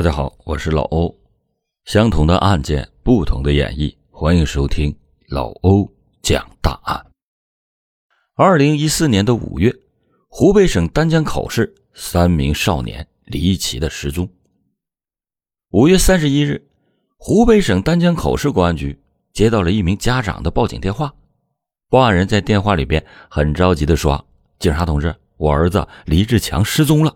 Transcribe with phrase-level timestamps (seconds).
[0.00, 1.14] 大家好，我是老欧。
[1.84, 4.96] 相同的案件，不同的演绎，欢迎收听
[5.28, 5.86] 老欧
[6.22, 7.04] 讲大案。
[8.34, 9.70] 二零一四年的五月，
[10.26, 14.26] 湖北省丹江口市三名少年离奇的失踪。
[15.72, 16.66] 五月三十一日，
[17.18, 18.98] 湖北省丹江口市公安局
[19.34, 21.12] 接到了一名家长的报警电话，
[21.90, 24.26] 报案人在电话里边很着急的说
[24.58, 27.14] ：“警察同志，我儿子李志强失踪了。”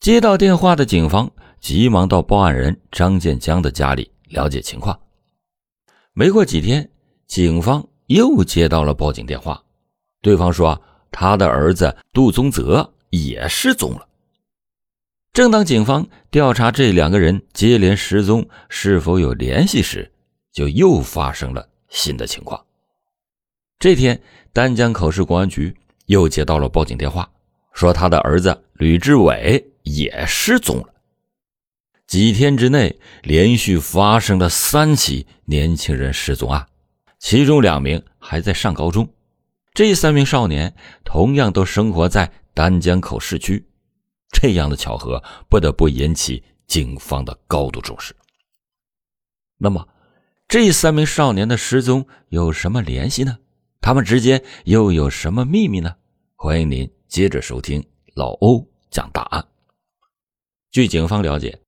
[0.00, 1.28] 接到电话的警方
[1.60, 4.98] 急忙到报案人张建江的家里了解情况。
[6.12, 6.88] 没过几天，
[7.26, 9.60] 警方又接到了报警电话，
[10.22, 10.80] 对方说
[11.10, 14.06] 他的儿子杜宗泽也失踪了。
[15.32, 20.10] 正当警方调查这两个人接连失踪是否有联系时，
[20.52, 22.64] 就又发生了新的情况。
[23.80, 24.20] 这天，
[24.52, 25.76] 丹江口市公安局
[26.06, 27.28] 又接到了报警电话，
[27.72, 29.72] 说他的儿子吕志伟。
[29.96, 30.94] 也失踪了。
[32.06, 36.66] 几天之内，连续发生了三起年轻人失踪案，
[37.18, 39.08] 其中两名还在上高中。
[39.74, 43.64] 这三名少年同样都生活在丹江口市区，
[44.32, 48.16] 这样的巧合不得不引起警方的高度重视。
[49.58, 49.86] 那么，
[50.48, 53.38] 这三名少年的失踪有什么联系呢？
[53.80, 55.94] 他们之间又有什么秘密呢？
[56.36, 59.46] 欢迎您接着收听老欧讲大案。
[60.70, 61.58] 据警方了解，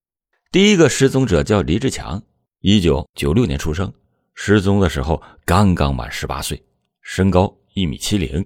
[0.53, 2.23] 第一个失踪者叫黎志强，
[2.61, 3.91] 一九九六年出生，
[4.35, 6.63] 失踪的时候刚刚满十八岁，
[7.01, 8.45] 身高一米七零。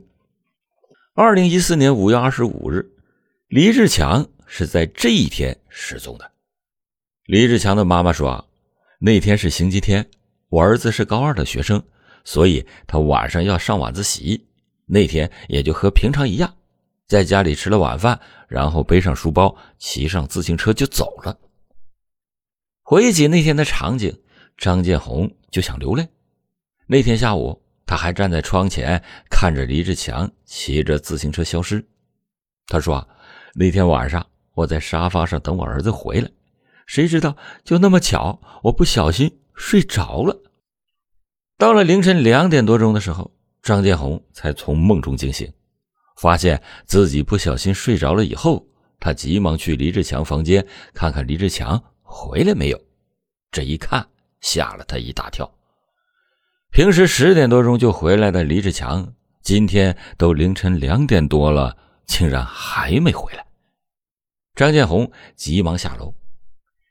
[1.12, 2.88] 二零一四年五月二十五日，
[3.48, 6.30] 黎志强是在这一天失踪的。
[7.26, 8.48] 黎志强的妈妈说，
[9.00, 10.08] 那天是星期天，
[10.50, 11.82] 我儿子是高二的学生，
[12.22, 14.46] 所以他晚上要上晚自习，
[14.86, 16.54] 那天也就和平常一样。
[17.06, 18.18] 在家里吃了晚饭，
[18.54, 21.36] 然后背上书包，骑上自行车就走了。
[22.84, 24.16] 回忆起那天的场景，
[24.56, 26.06] 张建红就想流泪。
[26.86, 31.84] 那天下午，他还站在窗前看着李志强骑着自行车消失。
[32.68, 33.08] 他说
[33.58, 36.30] ：“那天晚上我在沙发上等我儿子回来，
[36.86, 40.40] 谁知道就那么巧，我不小心睡着了。
[41.58, 45.52] 到了凌晨两点多钟的时候，张建红才从梦中惊醒。”
[46.16, 48.66] 发现自己不小心睡着了以后，
[49.00, 52.80] 他急忙去李志强房间看看李志强回来没有。
[53.50, 54.06] 这一看，
[54.40, 55.50] 吓了他一大跳。
[56.70, 61.76] 平时十点多钟就回来的李志强，今天都凌晨两点多了，
[62.06, 63.46] 竟然还没回来。
[64.54, 66.14] 张建红急忙下楼，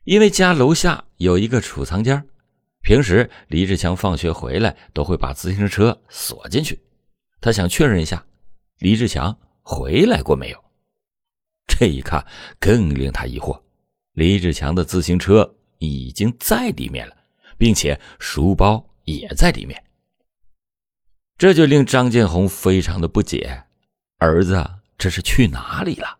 [0.04, 2.26] 因为家楼下有一个储藏间，
[2.82, 6.82] 平时李志强放学回来都会把自行车锁进去，
[7.40, 8.24] 他想确认一下。
[8.78, 10.64] 李志强回来过没有？
[11.66, 12.24] 这一看
[12.60, 13.60] 更令他疑惑，
[14.12, 17.16] 李志强的自行车已经在里面了，
[17.56, 19.82] 并且书包也在里面。
[21.36, 23.64] 这就令张建红非常的不解，
[24.18, 24.64] 儿子
[24.96, 26.18] 这是去哪里了？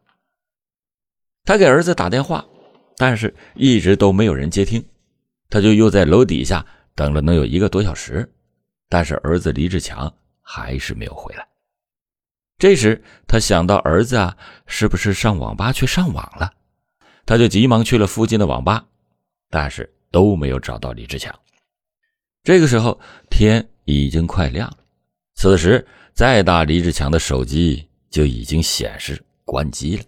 [1.45, 2.45] 他给儿子打电话，
[2.97, 4.85] 但是一直都没有人接听，
[5.51, 8.29] 他就又在楼底下等了能有一个多小时，
[8.89, 11.47] 但是儿子李志强还是没有回来。
[12.65, 16.51] 这时，他想到儿子啊，是不是上网吧去上网了？
[17.27, 18.87] 他就急忙去了附近的网吧，
[19.51, 21.39] 但是都没有找到李志强。
[22.43, 22.99] 这个时候，
[23.29, 24.79] 天已经快亮了。
[25.35, 30.05] 此时再打李志强的手机，就已经显示关机了。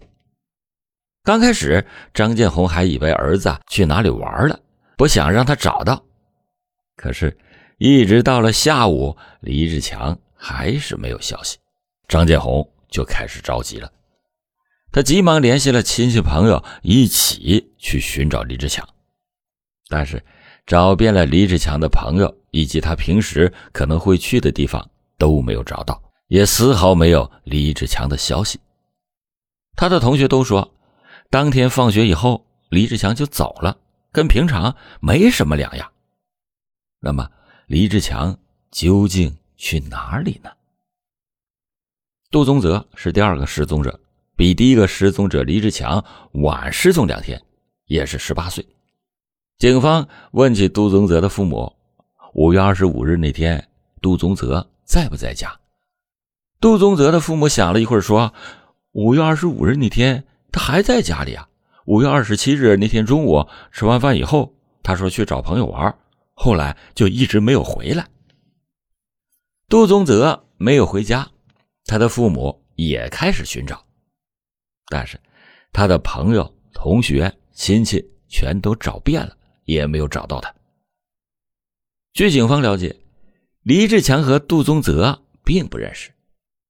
[1.21, 4.59] 刚开始，张建红还以为儿子去哪里玩了，
[4.97, 6.03] 不想让他找到。
[6.95, 7.37] 可是，
[7.77, 11.59] 一直到了下午，李志强还是没有消息。
[12.07, 13.91] 张建红就开始着急了，
[14.91, 18.87] 他急忙联系了亲戚朋友，一起去寻找李志强。
[19.89, 20.23] 但是
[20.65, 28.59] 找遍了李志强的朋友以及他平时可能会去的地方都没有找到，也丝毫没有李志强的消息。
[29.75, 30.73] 他的同学都说，
[31.29, 33.77] 当天放学以后，李志强就走了，
[34.11, 35.91] 跟平常没什么两样。
[36.99, 37.29] 那么，
[37.67, 38.37] 李志强
[38.71, 40.49] 究竟去哪里呢？
[42.29, 43.97] 杜宗泽是第二个失踪者，
[44.35, 46.03] 比第一个失踪者李志强
[46.33, 47.41] 晚失踪两天，
[47.85, 48.67] 也是十八岁。
[49.57, 51.71] 警方问起杜宗泽的父母，
[52.33, 53.69] 五月二十五日那天，
[54.01, 55.57] 杜宗泽在不在家？
[56.59, 58.33] 杜宗泽的父母想了一会儿，说
[58.91, 61.47] ：“五月二十五日那天他还在家里啊。
[61.85, 64.53] 五月二十七日那天中午吃完饭以后，
[64.83, 65.97] 他说去找朋友玩，
[66.33, 68.05] 后来就一直没有回来。
[69.69, 71.25] 杜宗泽没有回家。”
[71.87, 73.83] 他的父母也开始寻找，
[74.89, 75.19] 但是
[75.71, 80.53] 他的朋友、同学、亲戚全都找遍了，也没有找到他。
[82.13, 82.95] 据警方了解，
[83.61, 86.11] 李志强和杜宗泽并不认识。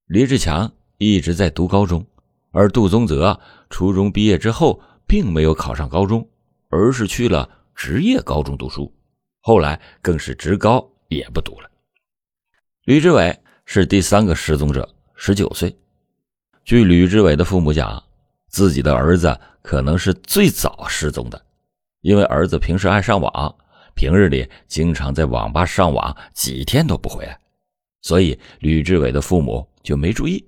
[0.06, 2.06] 李志强一直在读高中，
[2.52, 3.40] 而杜宗泽
[3.70, 6.30] 初中毕业之后并没有考上高中，
[6.70, 8.94] 而是去了职业高中读书，
[9.42, 11.70] 后来更是职高也不读了。
[12.84, 15.76] 吕志伟是第三个失踪者，十九岁。
[16.64, 18.02] 据吕志伟的父母讲，
[18.48, 21.46] 自己的儿子可能是最早失踪的，
[22.02, 23.56] 因为儿子平时爱上网，
[23.96, 27.38] 平日里经常在网吧上网，几天都不回来，
[28.02, 30.48] 所以吕志伟的父母就没注意。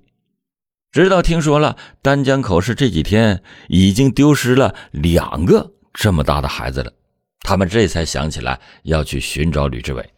[0.92, 6.92] 直到听说了丹江口市这几天已经丢失了两个这么大的孩子了，
[7.40, 10.10] 他们这才想起来要去寻找吕志伟。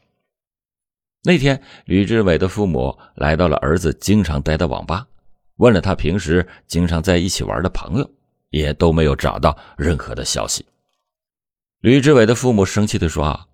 [1.24, 5.06] 那天，吕志伟的父母来到了儿子经常待的网吧，
[5.58, 8.10] 问了他平时经常在一起玩的朋友，
[8.50, 10.66] 也都没有找到任何的消息。
[11.80, 13.46] 吕志伟的父母生气地说：“啊，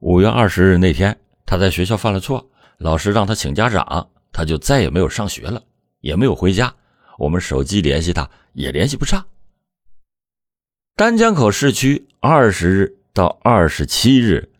[0.00, 5.62] 五月二十日那天，他在学校犯了错，老师让他请家长，他就再也没有上学了，
[6.00, 6.74] 也没有回家。
[7.16, 9.24] 我们手机联系他也联系不上。”
[10.94, 14.50] 丹江口市区二十日到二十七日。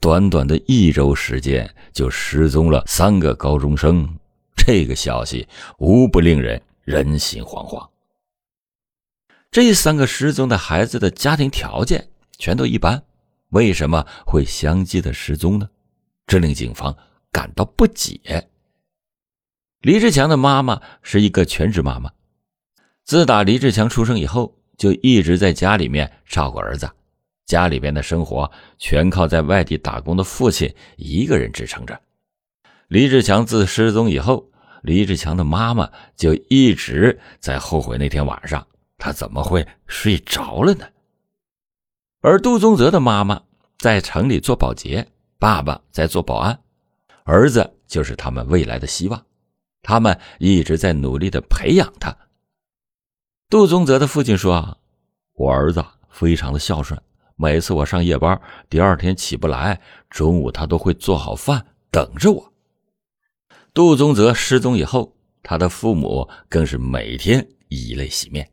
[0.00, 4.08] 短短的一周时间，就失踪了三个高中生，
[4.56, 5.46] 这个消息
[5.78, 7.88] 无不令人人心惶惶。
[9.50, 12.08] 这三个失踪的孩子的家庭条件
[12.38, 13.02] 全都一般，
[13.50, 15.68] 为什么会相继的失踪呢？
[16.26, 16.94] 这令警方
[17.32, 18.50] 感到不解。
[19.80, 22.10] 李志强的妈妈是一个全职妈妈，
[23.04, 26.90] 自打李志强出生以后，就一直在家里面照顾儿子。
[27.46, 31.98] 家里边的生活全靠在外地打工的父亲一个人支撑着。
[32.88, 34.50] 李志强自失踪以后，
[34.82, 38.66] 李志强的妈妈就一直在后悔那天晚上
[38.98, 40.86] 他怎么会睡着了呢？
[42.20, 43.40] 而杜宗泽的妈妈
[43.78, 45.06] 在城里做保洁，
[45.38, 46.58] 爸爸在做保安，
[47.24, 49.24] 儿子就是他们未来的希望，
[49.82, 52.16] 他们一直在努力的培养他。
[53.48, 54.78] 杜宗泽的父亲说
[55.34, 57.00] ：“我儿子非常的孝顺。”
[57.38, 58.40] 每次我上夜班，
[58.70, 59.78] 第二天起不来，
[60.08, 62.52] 中午他都会做好饭等着我。
[63.74, 68.50] 杜宗泽失踪以后，他的父母更是每天以泪洗面。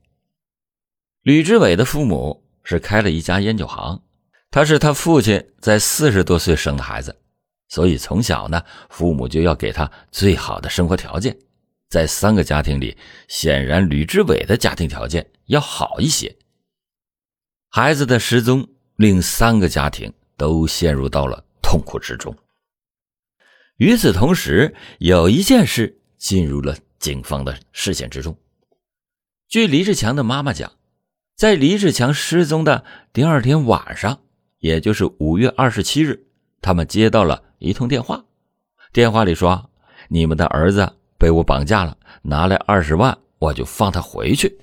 [1.21, 4.03] 吕志伟的父母是开了一家烟酒行，
[4.51, 7.17] 他是他父亲在四十多岁生的孩子，
[7.69, 11.37] 所以从小呢，父母就要给他最好的生活条件。
[11.87, 12.97] 在三个家庭里，
[13.29, 16.35] 显然吕志伟的家庭条件要好一些。
[17.69, 18.67] 孩子的失踪。
[18.95, 22.35] 令三个家庭都陷入到了痛苦之中。
[23.77, 28.37] 与此同时，有一件事进入了警方的视线之中。
[29.47, 30.71] 据李志强的妈妈讲，
[31.35, 34.21] 在李志强失踪的第二天晚上，
[34.59, 36.27] 也就是五月二十七日，
[36.61, 38.23] 他们接到了一通电话。
[38.91, 39.71] 电话里说
[40.07, 44.55] ：“你们的儿子被我绑架了，拿来二十万，我就放他回去。”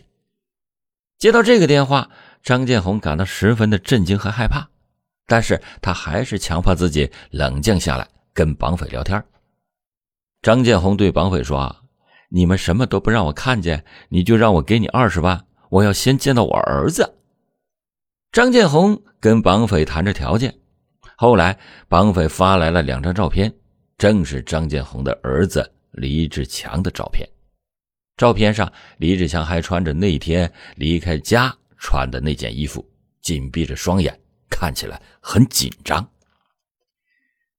[1.18, 2.10] 接到这个电话。
[2.42, 4.66] 张建红感到十分的震惊和害怕，
[5.26, 9.22] 但是他还是强迫自己冷静下来，跟绑匪聊天。
[10.42, 11.76] 张建红对绑匪说
[12.30, 17.18] ：“你们什么都不让我看见，你就让我给你二十万，我要先见到我儿子。”
[18.32, 20.54] 张建红跟绑匪谈着条件，
[21.16, 23.52] 后来绑匪发来了两张照片，
[23.98, 27.28] 正是张建红的儿子李志强的照片。
[28.16, 31.54] 照片上，李志强还穿着那天离开家。
[31.80, 32.88] 穿的那件衣服，
[33.20, 34.16] 紧闭着双眼，
[34.48, 36.08] 看起来很紧张。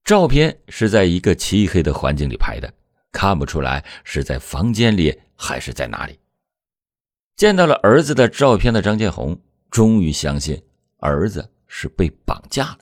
[0.05, 2.71] 照片是在一个漆黑的环境里拍的，
[3.11, 6.17] 看不出来是在房间里还是在哪里。
[7.35, 10.61] 见到了儿子的照片的张建红，终于相信
[10.97, 12.77] 儿子是被绑架了。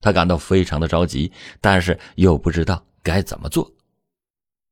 [0.00, 3.72] 他感到非常的着急，但是又不知道该怎么做。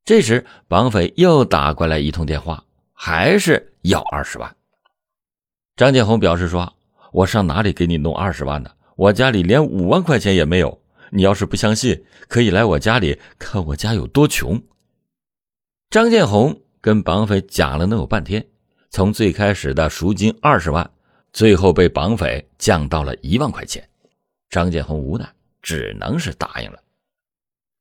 [0.04, 4.56] 这时，绑匪又打过来一通电话，还是要二十万。
[5.80, 6.76] 张建红表示说
[7.10, 8.70] ：“我上哪里给你弄二十万呢？
[8.96, 10.78] 我家里连五万块钱也没有。
[11.08, 14.62] 你要是不相信，可以来我家里看我家有多穷。”
[15.88, 18.46] 张建红跟绑匪讲了能有半天，
[18.90, 20.90] 从最开始的赎金二十万，
[21.32, 23.82] 最后被绑匪降到了一万块钱。
[24.50, 25.26] 张建红无奈，
[25.62, 26.78] 只能是答应了。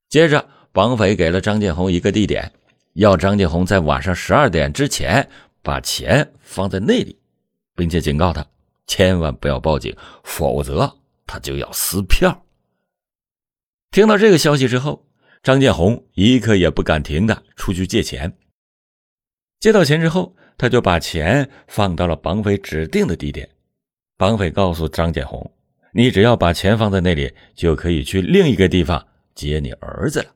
[0.08, 2.50] 接着，绑匪给了张建红一个地点，
[2.94, 5.30] 要张建红在晚上十二点之前
[5.62, 7.19] 把钱放在那里。
[7.80, 8.46] 并且警告他，
[8.88, 9.96] 千万不要报警，
[10.26, 12.46] 否则他就要撕票。
[13.90, 15.08] 听到这个消息之后，
[15.42, 18.38] 张建红一刻也不敢停的出去借钱。
[19.62, 23.50] 借到钱之后，他就把钱放到了绑匪指定的地点。
[24.18, 25.50] 绑匪告诉张建红
[25.96, 30.36] ：“你只要把钱放在那里，就可以去另一个地方接你儿子了。”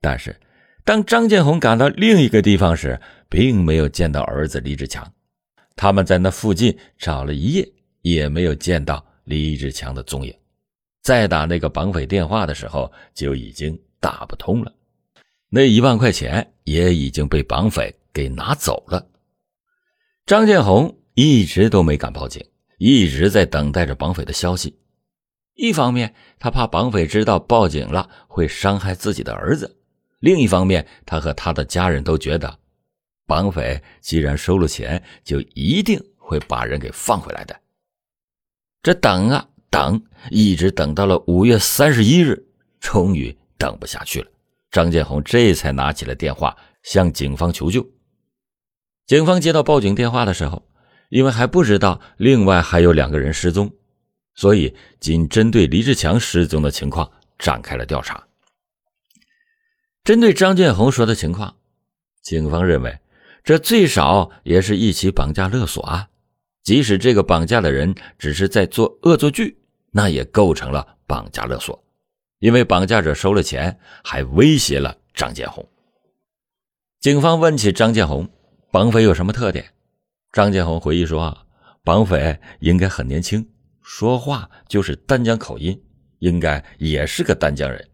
[0.00, 0.34] 但是，
[0.82, 5.12] 当张建红赶到另一个地方时，并没有见到儿子李志强。
[5.76, 10.34] 他们在那附近找了一夜，也没有见到李志强的踪影。
[11.02, 14.72] 再打那个绑匪电话的时候，就已经打不通了。
[15.48, 19.06] 那一万块钱也已经被绑匪给拿走了。
[20.24, 22.44] 张建红一直都没敢报警，
[22.78, 24.76] 一直在等待着绑匪的消息。
[25.54, 29.66] 一方面，他怕绑匪知道报警了会伤害自己的儿子；
[30.18, 32.58] 另一方面，他和他的家人都觉得，
[33.26, 37.60] 绑匪既然收了钱，就一定会把人给放回来的。
[38.82, 42.46] 这等啊等，一直等到了五月三十一日，
[42.80, 44.30] 终于等不下去了。
[44.70, 47.84] 张建红这才拿起了电话向警方求救。
[49.06, 50.68] 警方接到报警电话的时候，
[51.08, 53.72] 因为还不知道另外还有两个人失踪，
[54.34, 58.26] 所以仅针对李志强失踪的情况展开了调查。
[60.04, 61.56] 针对张建红说的情况，
[62.22, 62.98] 警方认为
[63.46, 66.08] 这最少也是一起绑架勒索案，
[66.64, 69.56] 即使这个绑架的人只是在做恶作剧，
[69.92, 71.80] 那也构成了绑架勒索。
[72.40, 75.64] 因为绑架者收了钱，还威胁了张建红。
[76.98, 78.28] 警方问起张建红，
[78.72, 79.64] 绑匪有什么特点？
[80.32, 81.46] 张建红回忆说
[81.84, 83.48] ：“绑匪应该很年轻，
[83.80, 85.80] 说话就是丹江口音，
[86.18, 87.88] 应该也是个丹江人。”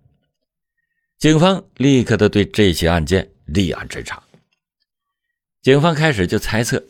[1.20, 4.22] 警方立刻的对这起案件立案侦查。
[5.62, 6.82] 警方开始就猜测，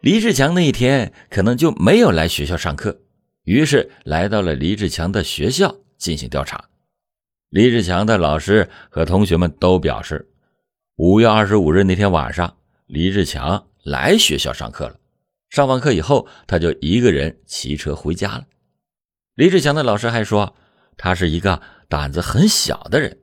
[0.00, 2.98] 李志强那一天可能就没有来学校上课，
[3.44, 6.64] 于是来到了李志强的学校进行调查。
[7.50, 10.28] 李志强的老师和同学们都表示，
[10.96, 14.96] 五月二十五日那天晚上，李志强来学校上课了。
[15.48, 18.44] 上完课以后，他就一个人骑车回家了。
[19.36, 20.56] 李志强的老师还说，
[20.96, 23.19] 他是一个胆子很小的人。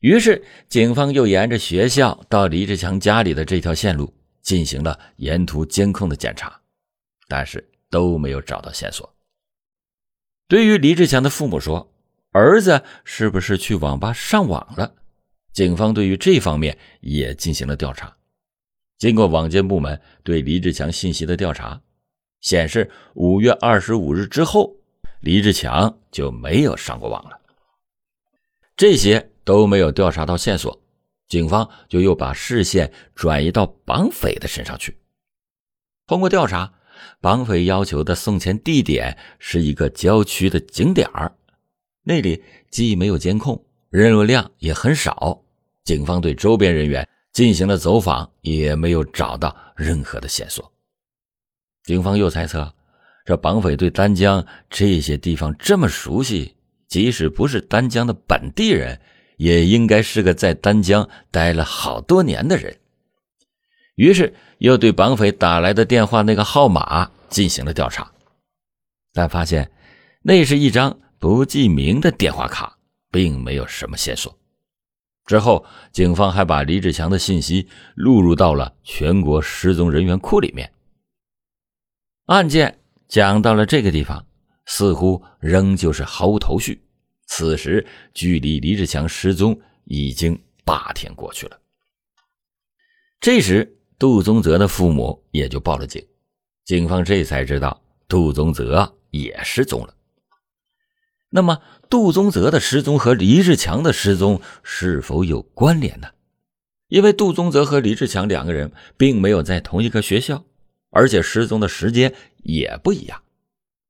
[0.00, 4.12] 于是，警方又沿着学校到李志强家里的这条线路
[4.42, 6.60] 进行了沿途监控的检查，
[7.26, 9.14] 但是都没有找到线索。
[10.46, 11.92] 对于李志强的父母说。
[12.30, 14.94] 儿子是不是去网吧上网了？
[15.52, 18.14] 警方对于这方面也进行了调查。
[18.98, 21.80] 经过网监部门对李志强信息的调查，
[22.42, 24.76] 显示五月二十五日之后，
[25.20, 27.40] 李志强就没有上过网了。
[28.76, 30.78] 这些都没有调查到线索，
[31.26, 34.98] 警方就又把视线转移到绑匪的身上去。
[36.06, 36.70] 通过调查，
[37.22, 41.34] 绑匪要求的送钱地点是一个郊区的景点儿。
[42.02, 45.42] 那里既没有监控，人流量也很少。
[45.82, 50.70] 警方对周边人员进行了走访，也没有找到任何的线索。
[51.84, 52.70] 警方又猜测，
[53.24, 56.54] 这绑匪对丹江这些地方这么熟悉，
[56.86, 59.00] 即使不是丹江的本地人，
[59.38, 62.78] 也应该是个在丹江待了好多年的人。
[63.96, 68.12] 于是又对绑匪打来的电话那个号码进行了调查，
[69.14, 69.70] 但发现
[70.22, 70.96] 那是一张。
[71.20, 72.78] 不记名的电话卡，
[73.10, 74.32] 并没有什么线索。
[75.26, 77.66] 之后，警方还把李志强的信息
[77.96, 80.72] 录入到了全国失踪人员库里面。
[82.26, 82.78] 案件
[83.08, 84.24] 讲到了这个地方，
[84.66, 86.80] 似乎仍旧是毫无头绪。
[87.28, 91.60] 此时，距离李志强失踪已经八天过去了。
[93.20, 96.04] 这时，杜宗泽的父母也就报了警，
[96.64, 99.94] 警方这才知道杜宗泽也失踪了。
[101.28, 106.08] 那么，杜宗泽的失踪和李志强的失踪是否有关联呢？
[106.88, 110.42] 因为杜宗泽和李志强两个人并没有在同一个学校，
[110.88, 113.22] 而且失踪的时间也不一样。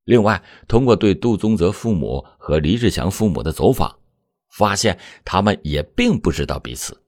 [0.09, 3.95] 另外，通过对杜宗泽父母和李志强父母的走访，
[4.49, 6.99] 发现他们也并不知道彼此，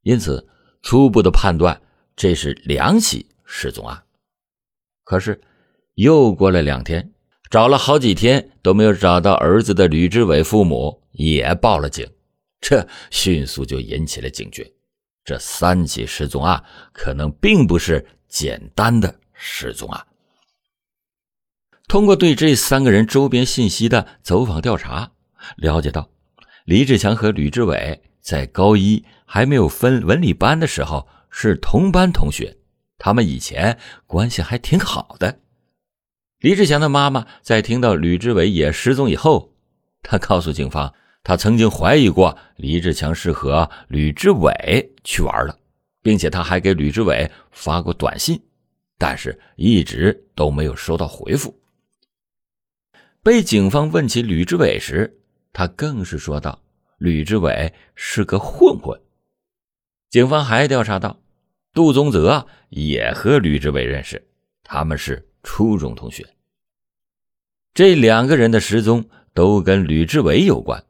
[0.00, 0.48] 因此
[0.80, 1.78] 初步的判断
[2.16, 4.02] 这是两起失踪案。
[5.04, 5.38] 可是，
[5.94, 7.12] 又过了两天。
[7.50, 12.08] 找了好几天都没有找到儿子的吕志伟父母也报了警，
[12.60, 14.72] 这迅速就引起了警觉。
[15.24, 20.06] 这三起失踪案可能并不是简单的失踪案。
[21.90, 25.10] 通过对这三个人周边信息的走访调查，
[25.56, 26.08] 了解到
[26.64, 32.56] 李志强和吕志伟在高一还没有分文理班的时候是同班同学，
[32.96, 35.40] 他们以前关系还挺好的。
[36.38, 39.52] 李志强的妈妈在听到吕志伟也失踪以后，
[40.04, 40.94] 她告诉警方，
[41.24, 45.58] 她曾经怀疑过李志强是和吕志伟去玩了，
[46.02, 48.40] 并且她还给吕志伟发过短信，
[48.96, 51.52] 但是一直都没有收到回复。
[53.22, 55.18] 被警方问起吕志伟时，
[55.52, 56.62] 他更是说道
[56.96, 58.98] ：“吕志伟是个混混。”
[60.08, 61.20] 警方还调查到，
[61.74, 64.26] 杜宗泽也和吕志伟认识，
[64.64, 66.26] 他们是初中同学。
[67.74, 70.82] 这两个人的失踪都跟吕志伟有关，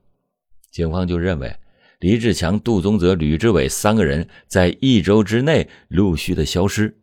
[0.70, 1.54] 警方就认为
[1.98, 6.96] 李志强、杜宗泽、吕志伟三个人在一周之内陆续的消失，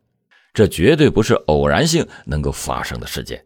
[0.54, 3.44] 这绝对不是偶然性能够发生的事件。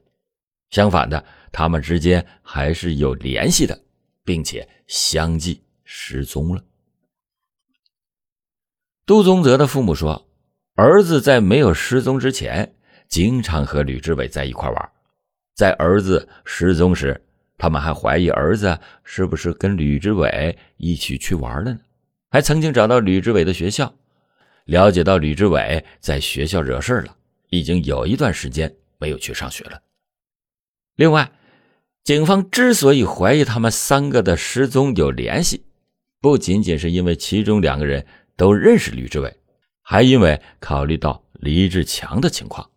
[0.70, 3.78] 相反的，他们之间还是有联系的，
[4.24, 6.64] 并且相继失踪了。
[9.04, 10.26] 杜宗泽的父母说，
[10.74, 12.74] 儿子在没有失踪之前，
[13.06, 14.92] 经常和吕志伟在一块玩。
[15.54, 17.22] 在儿子失踪时，
[17.58, 21.78] 他们还怀疑儿子是不是跟吕志伟一起去玩了呢？
[22.30, 23.94] 还曾经找到吕志伟的学校，
[24.64, 27.14] 了解到吕志伟在学校惹事了，
[27.50, 29.82] 已经有一段时间没有去上学了。
[30.94, 31.30] 另外，
[32.04, 35.64] 警方之所以怀疑他们三个的失踪有联系，
[36.20, 38.04] 不仅仅是因为其中两个人
[38.36, 39.38] 都认识吕志伟，
[39.82, 42.68] 还因为考虑到李志强的情况。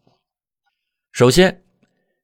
[1.11, 1.63] 首先，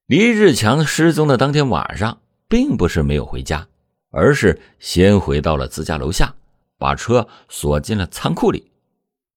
[0.06, 3.68] 李志强失踪的当天晚上，并不是没有回家，
[4.12, 6.36] 而是先回到了自家楼下，
[6.78, 8.70] 把车锁进了仓库里。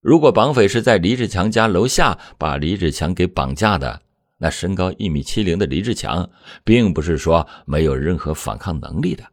[0.02, 4.02] 如果绑匪是在李志强家楼下把李志强给绑架的，
[4.38, 6.29] 那身高一米七零的李志强，
[6.64, 9.25] 并不是说没有任何反抗能力的，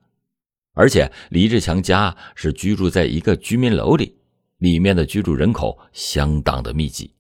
[0.74, 4.16] 而且李志强家是居住在一个居民楼里，
[4.58, 7.14] 里面的居住人口相当的密集。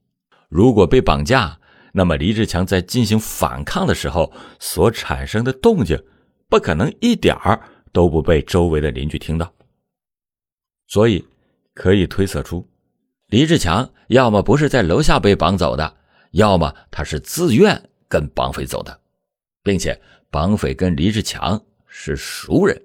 [0.47, 1.59] 如果被绑架，
[1.93, 6.01] 那么，李志强在进行反抗的时候所产生的动静，
[6.47, 7.61] 不可能一点儿
[7.91, 9.53] 都不被周围的邻居听到。
[10.88, 11.25] 所以，
[11.73, 12.65] 可以推测出，
[13.27, 15.97] 李志强要么不是在楼下被绑走的，
[16.31, 19.00] 要么他是自愿跟绑匪走的，
[19.63, 22.81] 并且绑匪跟李志强是熟人。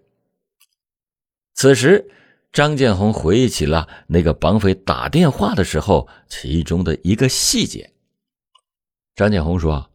[1.55, 2.11] 此时，
[2.53, 7.93] 张建红回忆起了那个绑匪打电话的时候其中的一个细节。
[9.15, 9.91] 张建红说：“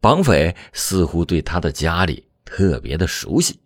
[0.00, 3.60] 绑匪似乎对他的家里特别的熟悉，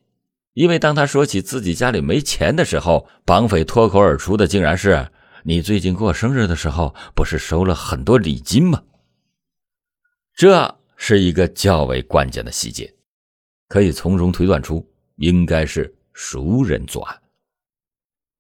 [0.52, 5.10] 因为当他说起自己家里没钱的时候，绑匪脱口而出的竟然是
[5.42, 8.82] ：‘你最近过生日的时候，不是收了很多礼金吗？’
[10.40, 12.90] 这是一个较为关键的细节，
[13.68, 17.22] 可以从中推断出应该是熟人作案。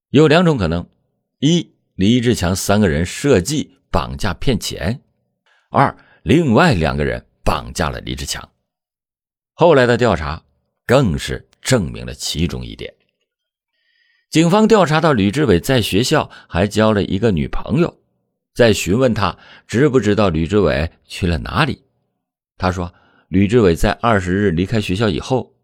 [0.08, 0.88] 有两种可能：
[1.40, 4.98] 一，李志强三个人设计绑架骗钱；
[5.68, 8.50] 二。”另外两个人绑架了李志强，
[9.52, 10.42] 后来的调查
[10.86, 12.94] 更是证明了其中一点。
[14.30, 18.00] 警方调查到吕志伟在学校还交了一个女朋友，
[18.54, 21.84] 在询问他知不知道吕志伟去了哪里，
[22.60, 22.92] 他说
[23.28, 25.54] 吕志伟在二十日离开学校以后，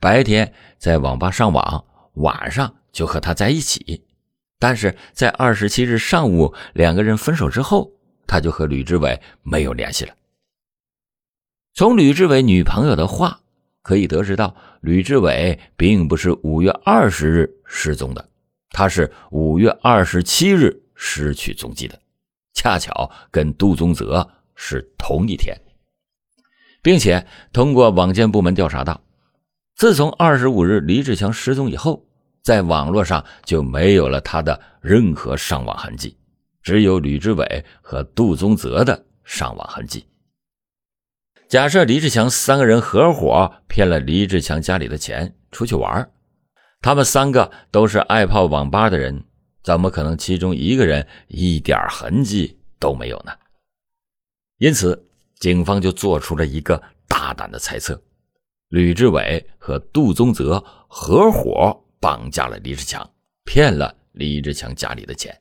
[0.00, 4.02] 白天在网吧上网，晚上就和他在一起，
[4.58, 7.92] 但是在二十七日上午两个人分手之后。
[8.28, 10.12] 他就和吕志伟没有联系了。
[11.74, 13.38] 从吕志伟女朋友的话
[13.82, 18.28] 可以得知到，吕志伟并不是五月二十日失踪的，
[18.70, 21.96] 他是五月二十七日失去踪迹的，
[22.52, 25.56] 恰巧跟杜宗泽是同一天，
[26.86, 29.00] 并且通过网监部门调查到，
[29.74, 32.06] 自从二十五日李志强失踪以后，
[32.44, 36.16] 在网络上就没有了他的任何上网痕迹。
[36.62, 40.06] 只有吕志伟和杜宗泽的上网痕迹。
[41.48, 46.08] 假设李志强三个人合伙骗了李志强家里的钱出去玩，
[46.80, 49.24] 他们三个都是爱泡网吧的人，
[49.64, 53.32] 怎么可能其中一个人一点痕迹都没有呢？
[54.58, 58.02] 因此，警方就做出了一个大胆的猜测：
[58.68, 63.08] 吕志伟和杜宗泽合伙绑架了李志强，
[63.44, 65.40] 骗了李志强家里的钱。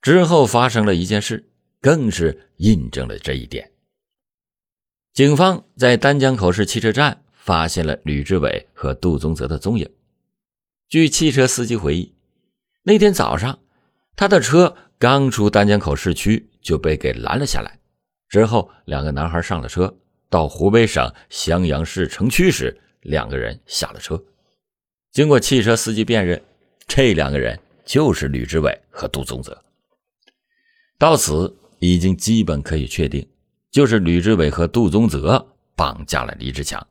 [0.00, 3.70] 之后发生了一件事，更是印证了这一点。
[5.12, 9.90] 警方在丹江口市汽车站发现了吕志伟和杜宗泽的踪影。
[10.88, 12.14] 据汽车司机回忆，
[12.82, 13.58] 那天早上，
[14.14, 17.80] 他的车刚出丹江口市区就被给拦了下来。
[18.28, 19.94] 之后，两个男孩上了车，
[20.28, 24.22] 到湖北省襄阳市城区时，两个人下了车。
[25.12, 26.42] 经过汽车司机辨认，
[26.86, 29.56] 这两个人就是吕志伟和杜宗泽。
[30.98, 33.26] 到此已经基本可以确定，
[33.70, 36.84] 就是吕志伟和杜宗泽绑架了李志强，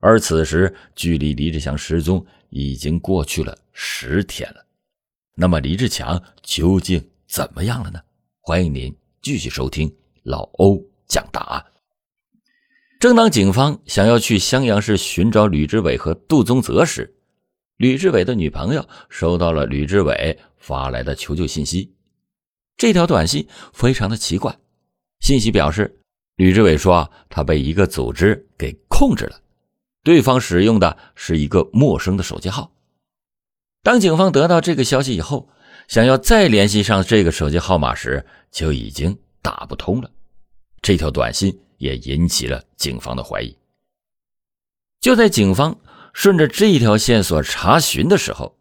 [0.00, 4.64] 而此时距离李志强失踪已经过去了十天了。
[5.34, 8.00] 那么李志强究竟怎么样了呢？
[8.40, 11.64] 欢迎您继续收听老欧讲答案。
[13.00, 17.14] 正当警方想要去襄阳市寻找吕志伟和杜宗泽时，
[17.76, 21.94] 吕志伟的女朋友收到了吕志伟发来的求救信息。
[22.76, 24.56] 这条短信非常的奇怪，
[25.20, 26.00] 信息表示
[26.36, 29.40] 吕志伟说他被一个组织给控制了，
[30.02, 32.72] 对方使用的是一个陌生的手机号。
[33.84, 35.48] 当警方得到这个消息以后，
[35.86, 39.16] 想要再联系上这个手机号码时，就已经
[39.48, 40.10] 打不通了。
[40.82, 43.56] 这条短信也引起了警方的怀疑。
[45.00, 45.74] 就在警方
[46.12, 48.54] 顺着这条线索查询的时候，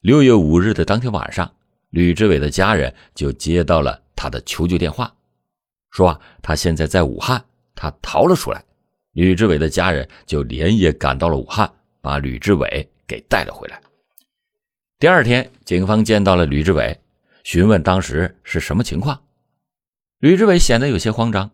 [0.00, 1.54] 六月五日的当天晚上，
[1.90, 5.14] 吕志伟的家人就接到了他的求救电话，
[5.90, 8.64] 说他现在在武汉，他逃了出来。
[9.12, 13.78] 吕志伟的家人就连夜赶到了武汉，把吕志伟给带了回来。
[14.98, 16.98] 第二天，警方见到了吕志伟，
[17.44, 19.22] 询问当时是什么情况。
[20.22, 21.50] 吕志伟显得有些慌张。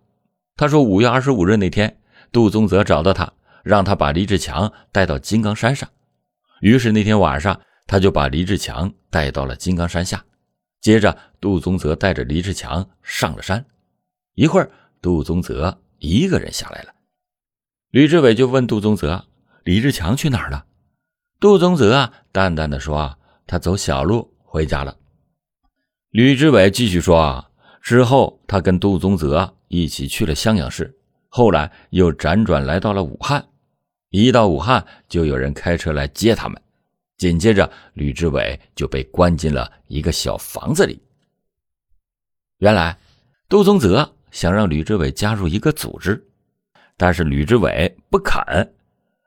[0.54, 3.32] 他说：“五月二十五日那天，杜宗泽找到他，
[3.64, 5.88] 让他把李志强带到金刚山上。
[6.60, 10.22] 于是那天晚上，他就把李志强带到了金刚山下。
[10.82, 13.64] 接着，杜宗泽带着李志强上了山。
[14.34, 16.92] 一会儿，杜宗泽一个人下来了。
[17.90, 19.24] 吕志伟就问杜宗泽
[19.64, 20.66] ：‘李志强去哪儿了？’
[21.40, 23.16] 杜宗泽啊淡淡的说。”
[23.50, 24.94] 他走小路回家了。
[26.10, 27.47] 吕志伟继续说：“啊，
[27.88, 30.94] 之后他跟杜宗泽一起去了襄阳市，
[31.30, 33.42] 后来又辗转来到了武汉。
[34.10, 36.62] 一到武汉，就有人开车来接他们。
[37.16, 41.00] 紧接着，吕志伟就被关进了一个小房子里。
[42.58, 42.98] 原来，
[43.48, 46.22] 杜宗泽想让吕志伟加入一个组织，
[46.98, 48.70] 但是吕志伟不肯。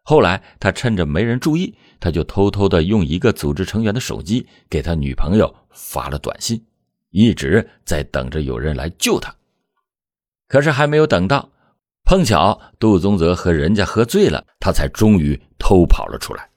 [0.04, 6.64] 后来，他趁着没人注意。”他就偷偷的用一个组织成员的手机给他女朋友发了短信，
[7.12, 9.34] 一直在等着有人来救他。
[10.48, 11.50] 可是还没有等到，
[12.04, 16.50] 碰巧杜宗泽和人家喝醉了，他才终于偷跑了出来。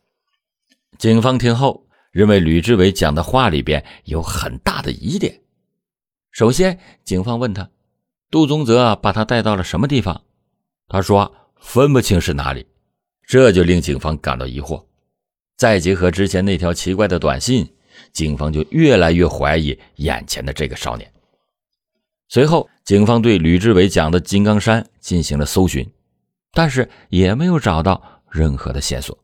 [0.98, 5.42] 警方听后认为吕志伟讲的话里边有很大的疑点。
[6.30, 7.68] 首先，警方问他，
[8.30, 10.22] 杜宗泽把他带到了什么地方？
[10.88, 12.66] 他说分不清是哪里，
[13.26, 14.84] 这就令警方感到疑惑。
[15.56, 17.73] 再结合之前那条奇怪的短信，
[18.14, 21.12] 警方就越来越怀疑眼前的这个少年。
[22.28, 25.86] 随后，警方对吕志伟讲的金刚山进行了搜寻，
[26.52, 29.16] 但是也没有找到任何的线索。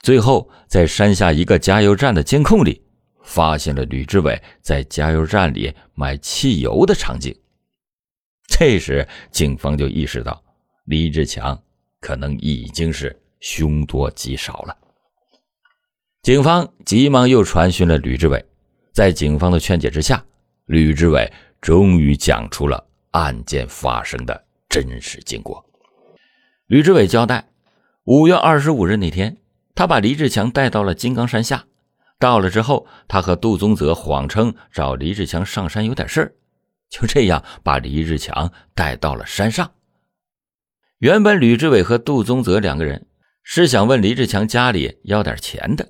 [0.00, 2.82] 最后，在山下一个加油站的监控里，
[3.22, 7.34] 发现了吕志伟在加油站里买汽油的场景。
[8.46, 10.42] 这时，警方就意识到
[10.84, 11.60] 李志强
[12.00, 14.76] 可能已经是凶多吉少了。
[16.22, 18.44] 警方急忙又传讯了吕志伟，
[18.92, 20.24] 在警方的劝解之下，
[20.66, 21.28] 吕志伟
[21.60, 25.68] 终于讲出了案件发生的真实经过。
[26.68, 27.48] 吕志伟交代，
[28.04, 29.36] 五月二十五日那天，
[29.74, 31.64] 他把黎志强带到了金刚山下。
[32.20, 36.36] 到了之后，他和杜宗泽谎称找黎志强上山有点事
[36.88, 39.72] 就这样把黎志强带到了山上。
[40.98, 43.08] 原本吕志伟和杜宗泽两个人
[43.42, 45.88] 是想问黎志强家里要点钱的。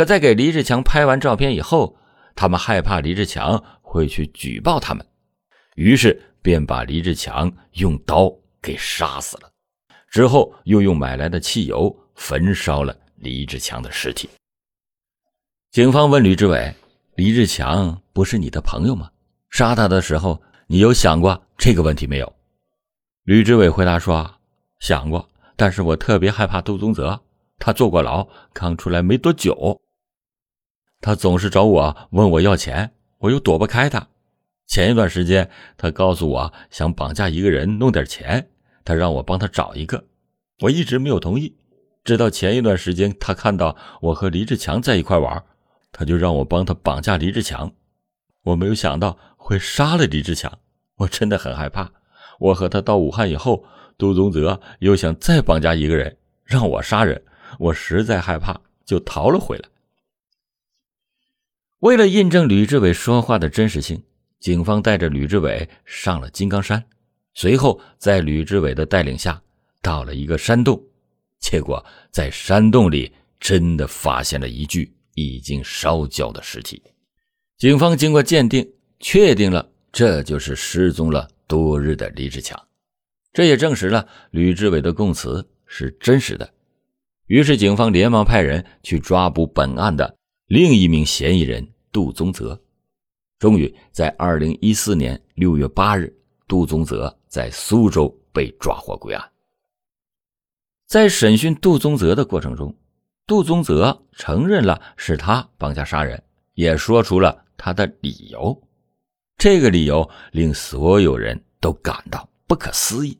[0.00, 1.94] 可在给李志强拍完照片以后，
[2.34, 5.06] 他们害怕李志强会去举报他们，
[5.74, 9.50] 于是便把李志强用刀给杀死了。
[10.08, 14.26] 之后又用买来的汽油焚烧了李志强的尸体。
[15.70, 16.74] 警方问吕志伟
[17.16, 19.10] ：“李志强不是你的朋友吗？
[19.50, 22.34] 杀他的时候，你有想过这个问题没有？”
[23.24, 24.36] 吕志伟回答说
[24.80, 27.20] ：“想过，但是我特别害怕杜宗泽。”
[27.60, 29.78] 他坐过牢，刚出来没多久。
[31.00, 34.06] 他总是找我问我要钱，我又躲不开他。
[34.66, 38.50] 前一段时间，他告诉我想绑架一个人弄点钱，
[38.84, 40.04] 他让我帮他找一个，
[40.60, 41.56] 我一直没有同意。
[42.04, 45.42] 直到前一段时间，他看到我和李志强在一块玩，
[45.90, 47.72] 他就让我帮他绑架李志强。
[48.42, 50.58] 我没有想到会杀了李志强，
[50.96, 51.90] 我真的很害怕。
[52.38, 53.64] 我和他到武汉以后，
[53.98, 57.22] 杜宗泽又想再绑架一个人，让我杀人。
[57.58, 59.64] 我实在害怕，就逃了回来。
[61.80, 64.02] 为了印证吕志伟说话的真实性，
[64.38, 66.84] 警方带着吕志伟上了金刚山，
[67.32, 69.40] 随后在吕志伟的带领下
[69.80, 70.78] 到了一个山洞，
[71.38, 76.82] 结果在山洞里真的发现了一具已经烧焦的尸体。
[77.56, 82.62] 警方经过鉴定，确定了这就是失踪了多日的李志强，
[83.32, 86.52] 这也证实了吕志伟的供词是真实的。
[87.26, 90.18] 于是，警方连忙派人去抓捕本案的
[90.50, 92.60] 另一名嫌疑人杜宗泽。
[93.38, 96.12] 终于，在二零一四年六月八日，
[96.48, 99.30] 杜宗泽在苏州被抓获归案。
[100.88, 102.76] 在审讯杜宗泽的过程中，
[103.28, 106.20] 杜宗泽承认了是他绑架杀人，
[106.54, 108.60] 也说出了他的理由。
[109.36, 113.16] 这个理由令所有人都感到不可思议。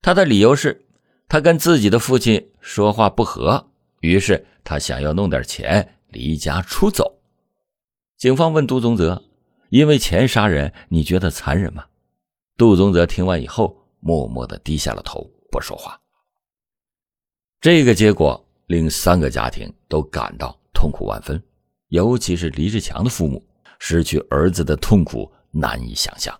[0.00, 0.86] 他的理由是，
[1.28, 3.68] 他跟自己的父亲说话不和，
[4.00, 7.20] 于是他想要弄点钱离家出走。
[8.16, 9.22] 警方问杜宗泽
[9.68, 11.84] ：“因为钱杀人，你觉得残忍吗？”
[12.56, 16.00] 杜宗泽听完以后，默默的低下了头，不说话。
[17.60, 21.42] 这个结果令三个家庭都感到痛苦万分，
[21.88, 23.44] 尤其是李志强的父母。
[23.80, 26.34] 失去儿子的痛苦难以想象，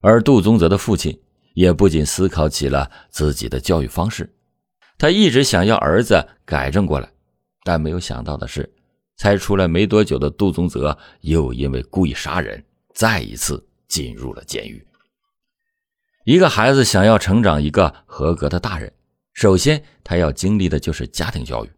[0.00, 1.16] 而杜宗泽的父亲
[1.54, 4.34] 也不仅思考起了自己的教育方式，
[4.98, 7.08] 他一直想要儿子改正过来，
[7.62, 8.68] 但没有想到的是，
[9.16, 12.62] 才出来没多久的杜宗泽又因为故意杀人，
[12.94, 14.86] 再一次进入了监狱。
[16.24, 18.92] 一个孩子想要成长一个合格的大人，
[19.32, 21.70] 首先他要经历的就是家庭教育，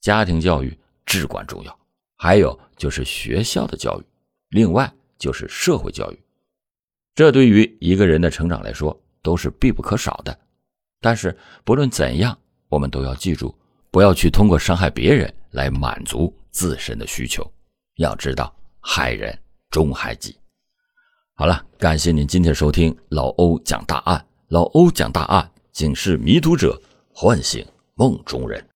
[0.00, 1.78] 家庭教育至关重要，
[2.16, 4.04] 还有就是学校的教育。
[4.48, 6.22] 另外就是社会教育，
[7.14, 10.38] 这对于一个人的成长来说都是必不可少的。
[11.00, 13.54] 但是不论怎样，我们都要记住，
[13.90, 17.44] 不要去通过伤害别人来满足自身的需求。
[17.96, 19.38] 要知道，害人
[19.70, 20.38] 终害己。
[21.34, 24.24] 好了，感谢您今天收听老欧讲大案。
[24.48, 26.80] 老欧讲大案，警示迷途者，
[27.12, 28.64] 唤醒梦中人。